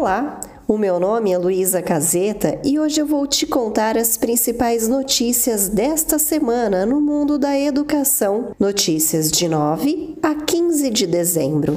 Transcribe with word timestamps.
Olá, 0.00 0.38
o 0.68 0.78
meu 0.78 1.00
nome 1.00 1.32
é 1.32 1.36
Luísa 1.36 1.82
Caseta 1.82 2.60
e 2.62 2.78
hoje 2.78 3.00
eu 3.00 3.06
vou 3.06 3.26
te 3.26 3.44
contar 3.44 3.98
as 3.98 4.16
principais 4.16 4.86
notícias 4.86 5.68
desta 5.68 6.20
semana 6.20 6.86
no 6.86 7.00
mundo 7.00 7.36
da 7.36 7.58
educação. 7.58 8.52
Notícias 8.60 9.28
de 9.28 9.48
9 9.48 10.16
a 10.22 10.36
15 10.36 10.90
de 10.90 11.04
dezembro. 11.04 11.76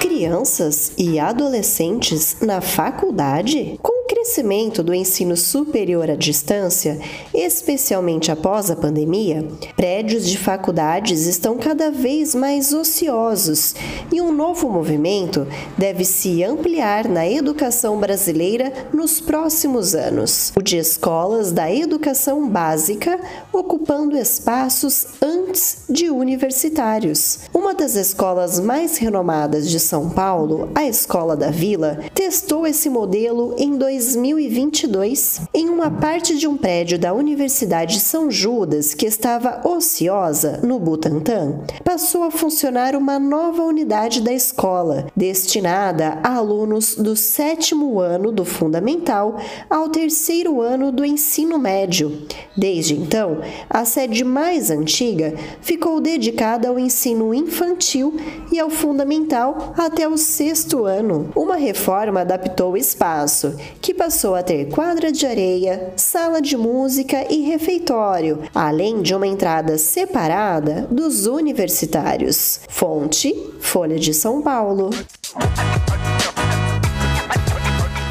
Crianças 0.00 0.92
e 0.96 1.18
adolescentes 1.18 2.36
na 2.40 2.60
faculdade? 2.60 3.80
Crescimento 4.10 4.82
do 4.82 4.92
ensino 4.92 5.36
superior 5.36 6.10
à 6.10 6.16
distância, 6.16 6.98
especialmente 7.32 8.32
após 8.32 8.68
a 8.68 8.74
pandemia, 8.74 9.46
prédios 9.76 10.28
de 10.28 10.36
faculdades 10.36 11.28
estão 11.28 11.56
cada 11.56 11.92
vez 11.92 12.34
mais 12.34 12.72
ociosos 12.72 13.72
e 14.12 14.20
um 14.20 14.32
novo 14.32 14.68
movimento 14.68 15.46
deve 15.78 16.04
se 16.04 16.42
ampliar 16.42 17.08
na 17.08 17.28
educação 17.30 18.00
brasileira 18.00 18.72
nos 18.92 19.20
próximos 19.20 19.94
anos. 19.94 20.52
O 20.56 20.60
de 20.60 20.76
escolas 20.76 21.52
da 21.52 21.72
educação 21.72 22.48
básica 22.48 23.16
ocupando 23.52 24.16
espaços 24.16 25.06
antes 25.22 25.84
de 25.88 26.10
universitários. 26.10 27.38
Uma 27.54 27.74
das 27.74 27.94
escolas 27.94 28.58
mais 28.58 28.98
renomadas 28.98 29.70
de 29.70 29.78
São 29.78 30.10
Paulo, 30.10 30.68
a 30.74 30.84
Escola 30.84 31.36
da 31.36 31.52
Vila, 31.52 32.00
testou 32.12 32.66
esse 32.66 32.90
modelo 32.90 33.54
em 33.56 33.76
2000 33.76 33.99
2022, 34.00 35.42
em 35.52 35.68
uma 35.68 35.90
parte 35.90 36.38
de 36.38 36.48
um 36.48 36.56
prédio 36.56 36.98
da 36.98 37.12
Universidade 37.12 38.00
São 38.00 38.30
Judas 38.30 38.94
que 38.94 39.04
estava 39.04 39.60
ociosa 39.68 40.58
no 40.62 40.78
Butantã, 40.80 41.60
passou 41.84 42.22
a 42.22 42.30
funcionar 42.30 42.96
uma 42.96 43.18
nova 43.18 43.62
unidade 43.62 44.22
da 44.22 44.32
escola, 44.32 45.08
destinada 45.14 46.18
a 46.22 46.36
alunos 46.36 46.94
do 46.94 47.14
sétimo 47.14 48.00
ano 48.00 48.32
do 48.32 48.42
fundamental 48.42 49.36
ao 49.68 49.90
terceiro 49.90 50.62
ano 50.62 50.90
do 50.90 51.04
ensino 51.04 51.58
médio. 51.58 52.26
Desde 52.56 52.94
então, 52.94 53.40
a 53.68 53.84
sede 53.84 54.24
mais 54.24 54.70
antiga 54.70 55.34
ficou 55.60 56.00
dedicada 56.00 56.68
ao 56.68 56.78
ensino 56.78 57.34
infantil 57.34 58.18
e 58.50 58.58
ao 58.58 58.70
fundamental 58.70 59.74
até 59.76 60.08
o 60.08 60.16
sexto 60.16 60.86
ano. 60.86 61.30
Uma 61.36 61.56
reforma 61.56 62.22
adaptou 62.22 62.72
o 62.72 62.76
espaço, 62.78 63.54
que 63.80 63.89
passou 63.94 64.34
a 64.34 64.42
ter 64.42 64.68
quadra 64.68 65.10
de 65.10 65.26
areia, 65.26 65.92
sala 65.96 66.40
de 66.40 66.56
música 66.56 67.26
e 67.32 67.42
refeitório, 67.42 68.42
além 68.54 69.02
de 69.02 69.14
uma 69.14 69.26
entrada 69.26 69.78
separada 69.78 70.86
dos 70.90 71.26
universitários. 71.26 72.60
Fonte: 72.68 73.34
Folha 73.60 73.98
de 73.98 74.12
São 74.12 74.42
Paulo. 74.42 74.90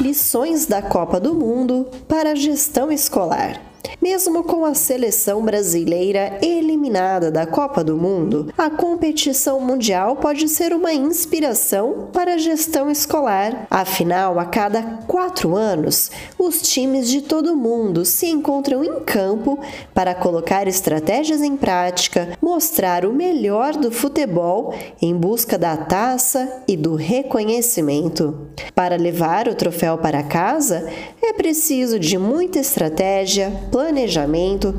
Lições 0.00 0.66
da 0.66 0.82
Copa 0.82 1.20
do 1.20 1.34
Mundo 1.34 1.86
para 2.08 2.32
a 2.32 2.34
gestão 2.34 2.90
escolar. 2.90 3.69
Mesmo 4.00 4.42
com 4.42 4.64
a 4.64 4.72
seleção 4.72 5.42
brasileira 5.42 6.38
eliminada 6.40 7.30
da 7.30 7.44
Copa 7.46 7.84
do 7.84 7.98
Mundo, 7.98 8.50
a 8.56 8.70
competição 8.70 9.60
mundial 9.60 10.16
pode 10.16 10.48
ser 10.48 10.72
uma 10.72 10.90
inspiração 10.90 12.08
para 12.10 12.34
a 12.34 12.38
gestão 12.38 12.90
escolar. 12.90 13.66
Afinal, 13.70 14.38
a 14.38 14.46
cada 14.46 14.82
quatro 15.06 15.54
anos, 15.54 16.10
os 16.38 16.62
times 16.62 17.10
de 17.10 17.20
todo 17.20 17.54
mundo 17.54 18.06
se 18.06 18.26
encontram 18.26 18.82
em 18.82 19.00
campo 19.00 19.58
para 19.92 20.14
colocar 20.14 20.66
estratégias 20.66 21.42
em 21.42 21.54
prática, 21.54 22.30
mostrar 22.40 23.04
o 23.04 23.12
melhor 23.12 23.74
do 23.76 23.92
futebol 23.92 24.74
em 25.02 25.14
busca 25.14 25.58
da 25.58 25.76
taça 25.76 26.62
e 26.66 26.74
do 26.74 26.94
reconhecimento. 26.94 28.48
Para 28.74 28.96
levar 28.96 29.46
o 29.46 29.54
troféu 29.54 29.98
para 29.98 30.22
casa, 30.22 30.88
é 31.22 31.34
preciso 31.34 31.98
de 31.98 32.16
muita 32.16 32.58
estratégia, 32.58 33.52
planejamento, 33.70 33.89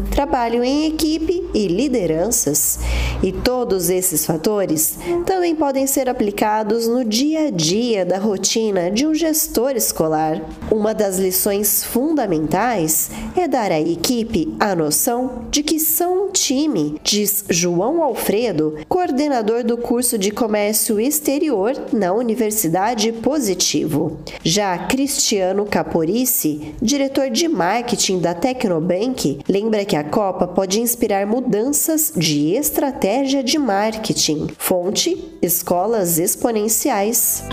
trabalho 0.09 0.63
em 0.63 0.87
equipe 0.87 1.43
e 1.53 1.67
lideranças. 1.67 2.79
E 3.23 3.31
todos 3.31 3.89
esses 3.89 4.25
fatores 4.25 4.97
também 5.25 5.55
podem 5.55 5.85
ser 5.85 6.09
aplicados 6.09 6.87
no 6.87 7.05
dia 7.05 7.47
a 7.47 7.49
dia 7.51 8.03
da 8.03 8.17
rotina 8.17 8.89
de 8.89 9.05
um 9.05 9.13
gestor 9.13 9.71
escolar. 9.75 10.41
Uma 10.71 10.93
das 10.93 11.19
lições 11.19 11.83
fundamentais 11.83 13.11
é 13.35 13.47
dar 13.47 13.71
à 13.71 13.79
equipe 13.79 14.55
a 14.59 14.73
noção 14.73 15.45
de 15.51 15.61
que 15.61 15.79
são 15.79 16.25
um 16.25 16.31
time, 16.31 16.99
diz 17.03 17.45
João 17.49 18.01
Alfredo, 18.01 18.77
coordenador 18.89 19.63
do 19.63 19.77
curso 19.77 20.17
de 20.17 20.31
comércio 20.31 20.99
exterior 20.99 21.73
na 21.93 22.13
Universidade 22.13 23.11
Positivo. 23.11 24.17
Já 24.43 24.77
Cristiano 24.77 25.65
Caporici, 25.65 26.73
diretor 26.81 27.29
de 27.29 27.47
marketing 27.47 28.19
da 28.19 28.33
Tecno 28.33 28.81
Bank 28.81 29.39
lembra 29.47 29.85
que 29.85 29.95
a 29.95 30.03
Copa 30.03 30.47
pode 30.47 30.81
inspirar 30.81 31.27
mudanças 31.27 32.11
de 32.15 32.55
estratégia 32.55 33.10
de 33.43 33.59
marketing. 33.59 34.47
Fonte: 34.57 35.37
Escolas 35.41 36.17
Exponenciais 36.17 37.43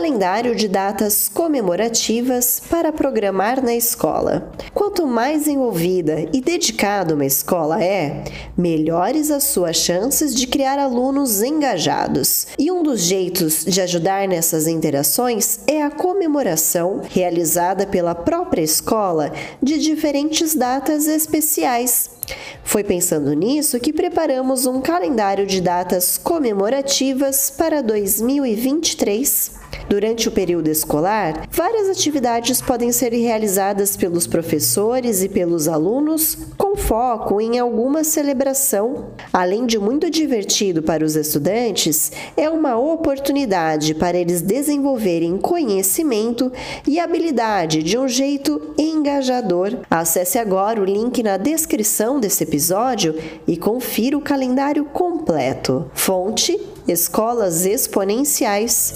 calendário 0.00 0.54
de 0.54 0.66
datas 0.66 1.28
comemorativas 1.28 2.60
para 2.70 2.90
programar 2.90 3.62
na 3.62 3.74
escola. 3.74 4.50
Quanto 4.72 5.06
mais 5.06 5.46
envolvida 5.46 6.26
e 6.32 6.40
dedicada 6.40 7.14
uma 7.14 7.26
escola 7.26 7.82
é, 7.84 8.24
melhores 8.56 9.30
as 9.30 9.44
suas 9.44 9.76
chances 9.76 10.34
de 10.34 10.46
criar 10.46 10.78
alunos 10.78 11.42
engajados. 11.42 12.46
E 12.58 12.70
um 12.72 12.82
dos 12.82 13.00
jeitos 13.02 13.64
de 13.64 13.80
ajudar 13.80 14.26
nessas 14.26 14.66
interações 14.66 15.60
é 15.66 15.82
a 15.82 15.90
comemoração 15.90 17.02
realizada 17.08 17.86
pela 17.86 18.14
própria 18.14 18.62
escola 18.62 19.32
de 19.62 19.78
diferentes 19.78 20.54
datas 20.54 21.06
especiais. 21.06 22.19
Foi 22.64 22.84
pensando 22.84 23.32
nisso 23.32 23.80
que 23.80 23.92
preparamos 23.92 24.66
um 24.66 24.80
calendário 24.80 25.46
de 25.46 25.60
datas 25.60 26.16
comemorativas 26.16 27.50
para 27.50 27.82
2023. 27.82 29.60
Durante 29.88 30.28
o 30.28 30.30
período 30.30 30.68
escolar, 30.68 31.48
várias 31.50 31.88
atividades 31.88 32.62
podem 32.62 32.92
ser 32.92 33.12
realizadas 33.12 33.96
pelos 33.96 34.24
professores 34.24 35.22
e 35.22 35.28
pelos 35.28 35.66
alunos 35.66 36.38
com 36.56 36.76
foco 36.76 37.40
em 37.40 37.58
alguma 37.58 38.04
celebração. 38.04 39.10
Além 39.32 39.66
de 39.66 39.80
muito 39.80 40.08
divertido 40.08 40.80
para 40.80 41.04
os 41.04 41.16
estudantes, 41.16 42.12
é 42.36 42.48
uma 42.48 42.78
oportunidade 42.78 43.94
para 43.94 44.16
eles 44.16 44.40
desenvolverem 44.40 45.36
conhecimento 45.38 46.52
e 46.86 47.00
habilidade 47.00 47.82
de 47.82 47.98
um 47.98 48.06
jeito 48.06 48.72
engajador. 48.78 49.76
Acesse 49.90 50.38
agora 50.38 50.80
o 50.80 50.84
link 50.84 51.20
na 51.20 51.36
descrição 51.36 52.19
desse 52.20 52.44
episódio 52.44 53.14
e 53.46 53.56
confira 53.56 54.16
o 54.16 54.20
calendário 54.20 54.84
completo. 54.84 55.90
Fonte: 55.94 56.60
Escolas 56.86 57.66
Exponenciais. 57.66 58.94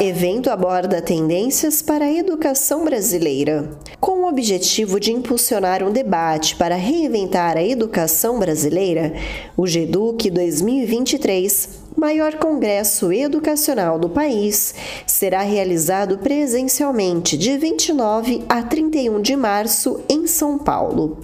Evento 0.00 0.48
aborda 0.48 1.02
tendências 1.02 1.82
para 1.82 2.06
a 2.06 2.12
educação 2.12 2.84
brasileira. 2.84 3.70
Com 4.00 4.22
o 4.22 4.28
objetivo 4.28 4.98
de 4.98 5.12
impulsionar 5.12 5.82
um 5.82 5.92
debate 5.92 6.56
para 6.56 6.74
reinventar 6.74 7.58
a 7.58 7.62
educação 7.62 8.38
brasileira, 8.38 9.12
o 9.58 9.66
GEDUC 9.66 10.30
2023 10.30 11.79
maior 11.96 12.34
congresso 12.36 13.12
educacional 13.12 13.98
do 13.98 14.08
país, 14.08 14.74
será 15.06 15.42
realizado 15.42 16.18
presencialmente 16.18 17.36
de 17.36 17.56
29 17.56 18.44
a 18.48 18.62
31 18.62 19.20
de 19.20 19.36
março 19.36 20.00
em 20.08 20.26
São 20.26 20.58
Paulo. 20.58 21.18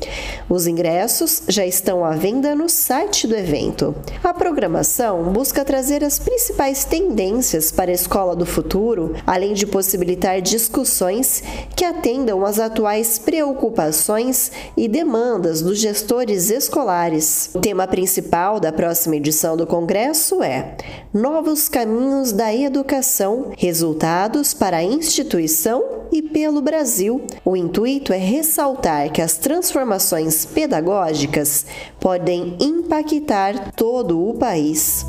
Os 0.49 0.67
ingressos 0.67 1.43
já 1.49 1.65
estão 1.65 2.05
à 2.05 2.13
venda 2.13 2.55
no 2.55 2.69
site 2.69 3.27
do 3.27 3.35
evento. 3.35 3.95
A 4.23 4.35
programação 4.35 5.25
busca 5.33 5.65
trazer 5.65 6.05
as 6.05 6.19
principais 6.19 6.85
tendências 6.85 7.71
para 7.71 7.91
a 7.91 7.95
escola 7.95 8.35
do 8.35 8.47
futuro, 8.47 9.15
além 9.27 9.55
de 9.55 9.67
possibilitar 9.67 10.41
discussões 10.41 11.43
que 11.75 11.85
atendam 11.85 12.45
às 12.45 12.59
atuais 12.59 13.19
preocupações 13.19 14.53
e 14.77 14.89
demandas 14.89 15.63
dos 15.63 15.79
gestores 15.79 16.51
escolares. 16.51 17.51
O 17.55 17.61
tema 17.61 17.87
principal 17.87 18.61
da 18.61 18.73
próxima 18.73 19.17
edição 19.17 19.57
do 19.57 19.67
congresso 19.67 20.43
é 20.43 20.56
Novos 21.13 21.69
caminhos 21.69 22.33
da 22.33 22.55
educação, 22.55 23.53
resultados 23.57 24.53
para 24.53 24.79
a 24.79 24.85
instituição 24.85 25.83
e 26.13 26.23
pelo 26.23 26.61
Brasil. 26.61 27.23
O 27.45 27.57
intuito 27.57 28.13
é 28.13 28.19
ressaltar 28.19 29.11
que 29.11 29.23
as 29.23 29.37
transformações 29.37 30.45
pedagógicas 30.45 31.67
podem 32.01 32.57
impactar 32.61 33.73
todo 33.73 34.29
o 34.29 34.35
país 34.35 35.07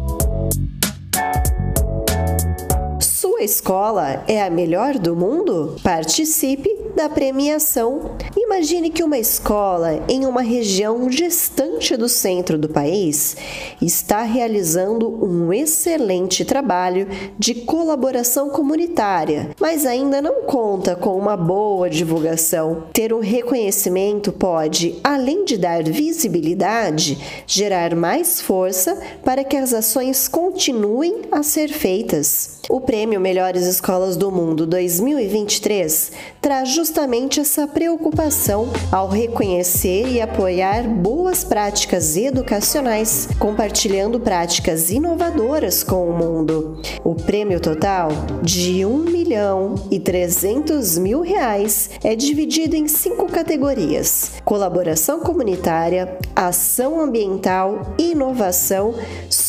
sua 3.37 3.43
escola 3.43 4.23
é 4.27 4.41
a 4.41 4.49
melhor 4.49 4.97
do 4.97 5.15
mundo? 5.15 5.75
Participe 5.83 6.75
da 6.95 7.07
premiação. 7.07 8.17
Imagine 8.35 8.89
que 8.89 9.03
uma 9.03 9.19
escola 9.19 10.03
em 10.09 10.25
uma 10.25 10.41
região 10.41 11.07
distante 11.07 11.95
do 11.95 12.09
centro 12.09 12.57
do 12.57 12.67
país 12.67 13.37
está 13.79 14.23
realizando 14.23 15.07
um 15.23 15.53
excelente 15.53 16.43
trabalho 16.43 17.07
de 17.37 17.53
colaboração 17.53 18.49
comunitária, 18.49 19.51
mas 19.61 19.85
ainda 19.85 20.19
não 20.19 20.41
conta 20.41 20.95
com 20.95 21.15
uma 21.15 21.37
boa 21.37 21.87
divulgação. 21.87 22.85
Ter 22.91 23.13
um 23.13 23.19
reconhecimento 23.19 24.31
pode, 24.31 24.99
além 25.03 25.45
de 25.45 25.57
dar 25.57 25.83
visibilidade, 25.83 27.43
gerar 27.45 27.95
mais 27.95 28.41
força 28.41 28.99
para 29.23 29.43
que 29.43 29.55
as 29.55 29.71
ações 29.75 30.27
continuem 30.27 31.21
a 31.31 31.43
ser 31.43 31.67
feitas. 31.67 32.57
O 32.69 32.81
prêmio 32.81 33.21
Melhores 33.27 33.65
Escolas 33.65 34.15
do 34.15 34.31
Mundo 34.31 34.65
2023 34.65 36.13
traz 36.39 36.69
justamente 36.69 37.41
essa 37.41 37.67
preocupação 37.67 38.69
ao 38.89 39.09
reconhecer 39.09 40.07
e 40.07 40.21
apoiar 40.21 40.87
boas 40.87 41.43
práticas 41.43 42.15
educacionais, 42.15 43.27
compartilhando 43.37 44.17
práticas 44.17 44.89
inovadoras 44.89 45.83
com 45.83 46.09
o 46.09 46.17
mundo. 46.17 46.81
O 47.03 47.15
prêmio 47.15 47.59
total 47.59 48.07
de 48.41 48.85
1 48.85 48.97
milhão 48.99 49.75
e 49.91 49.99
300 49.99 50.97
mil 50.97 51.19
reais 51.19 51.89
é 52.01 52.15
dividido 52.15 52.77
em 52.77 52.87
cinco 52.87 53.29
categorias: 53.29 54.31
colaboração 54.45 55.19
comunitária, 55.19 56.17
ação 56.33 57.01
ambiental, 57.01 57.93
inovação, 57.97 58.95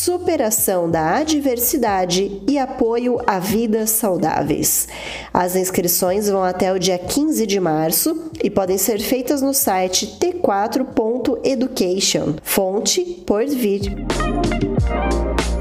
superação 0.08 0.90
da 0.90 1.16
adversidade 1.16 2.40
e 2.48 2.58
apoio 2.58 3.20
a 3.26 3.38
vidas 3.38 3.90
saudáveis. 3.90 4.88
As 5.34 5.54
inscrições 5.54 6.30
vão 6.30 6.42
até 6.42 6.72
o 6.72 6.78
dia 6.78 6.96
15 6.96 7.46
de 7.46 7.60
março 7.60 8.30
e 8.42 8.48
podem 8.48 8.78
ser 8.78 9.00
feitas 9.00 9.42
no 9.42 9.52
site 9.52 10.18
t4.education. 10.18 12.36
Fonte 12.42 13.22
por 13.26 13.44
vir. 13.44 13.82
muito 13.82 15.57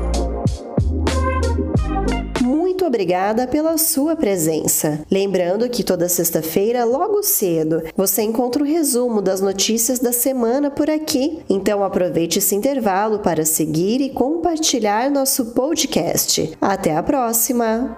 obrigada 2.88 3.45
pela 3.48 3.78
sua 3.78 4.16
presença. 4.16 5.00
Lembrando 5.12 5.69
que 5.69 5.84
toda 5.84 6.10
sexta-feira, 6.10 6.84
logo 6.86 7.22
cedo, 7.22 7.84
você 7.95 8.22
encontra 8.22 8.63
o 8.63 8.66
resumo 8.66 9.22
das 9.22 9.42
notícias 9.42 10.00
da 10.00 10.12
semana 10.12 10.72
por 10.72 10.89
aqui. 10.89 11.39
Então 11.50 11.84
aproveite 11.84 12.39
esse 12.39 12.56
intervalo 12.56 13.19
para 13.19 13.45
seguir 13.45 14.01
e 14.01 14.10
compartilhar 14.10 15.12
nosso 15.12 15.48
podcast. 15.48 16.51
Até 16.62 16.95
a 16.95 17.04
próxima! 17.04 17.95